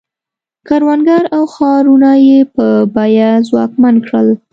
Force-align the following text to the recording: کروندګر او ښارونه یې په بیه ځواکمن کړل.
کروندګر 0.67 1.23
او 1.35 1.43
ښارونه 1.53 2.11
یې 2.27 2.39
په 2.55 2.65
بیه 2.95 3.31
ځواکمن 3.47 3.95
کړل. 4.05 4.27